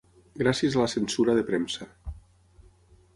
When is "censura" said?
0.93-1.37